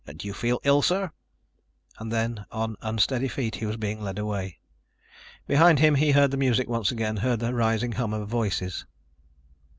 "Do 0.07 0.25
you 0.27 0.33
feel 0.33 0.59
ill, 0.63 0.81
sir?" 0.81 1.11
And 1.99 2.11
then, 2.11 2.47
on 2.51 2.75
unsteady 2.81 3.27
feet, 3.27 3.57
he 3.57 3.67
was 3.67 3.77
being 3.77 4.01
led 4.01 4.17
away. 4.17 4.57
Behind 5.45 5.77
him 5.77 5.93
he 5.93 6.09
heard 6.09 6.31
the 6.31 6.37
music 6.37 6.67
once 6.67 6.89
again, 6.89 7.17
heard 7.17 7.39
the 7.39 7.53
rising 7.53 7.91
hum 7.91 8.11
of 8.11 8.27
voices. 8.27 8.87